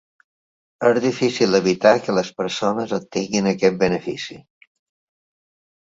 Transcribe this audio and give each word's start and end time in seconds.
És 0.91 0.99
difícil 1.03 1.57
evitar 1.59 1.93
que 2.07 2.15
les 2.19 2.33
persones 2.39 2.97
obtinguin 2.99 3.51
aquest 3.53 3.81
benefici. 3.87 4.43